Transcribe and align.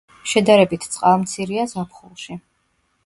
შედარებით 0.29 0.87
წყალმცირეა 0.95 1.67
ზაფხულში. 1.75 2.39